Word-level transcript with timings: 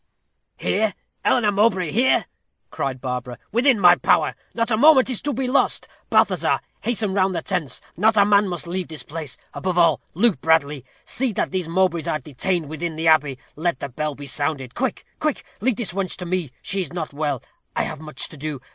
"Here! 0.57 0.95
Eleanor 1.23 1.51
Mowbray 1.51 1.91
here," 1.91 2.25
cried 2.71 3.01
Barbara; 3.01 3.37
"within 3.51 3.79
my 3.79 3.93
power. 3.93 4.33
Not 4.55 4.71
a 4.71 4.75
moment 4.77 5.11
is 5.11 5.21
to 5.21 5.31
be 5.31 5.45
lost. 5.45 5.87
Balthazar, 6.09 6.59
hasten 6.81 7.13
round 7.13 7.35
the 7.35 7.43
tents 7.43 7.81
not 7.95 8.17
a 8.17 8.25
man 8.25 8.47
must 8.47 8.65
leave 8.65 8.89
his 8.89 9.03
place 9.03 9.37
above 9.53 9.77
all, 9.77 10.01
Luke 10.15 10.41
Bradley. 10.41 10.83
See 11.05 11.33
that 11.33 11.51
these 11.51 11.69
Mowbrays 11.69 12.07
are 12.07 12.17
detained 12.17 12.67
within 12.67 12.95
the 12.95 13.07
abbey. 13.07 13.37
Let 13.55 13.79
the 13.79 13.89
bell 13.89 14.15
be 14.15 14.25
sounded. 14.25 14.73
Quick, 14.73 15.05
quick; 15.19 15.43
leave 15.61 15.75
this 15.75 15.93
wench 15.93 16.15
to 16.17 16.25
me; 16.25 16.49
she 16.63 16.81
is 16.81 16.91
not 16.91 17.13
well. 17.13 17.43
I 17.75 17.83
have 17.83 17.99
much 17.99 18.27
to 18.29 18.37
do. 18.37 18.59